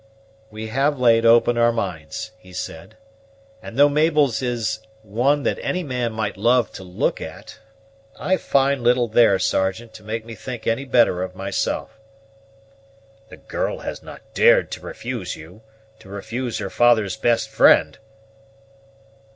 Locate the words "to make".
9.93-10.25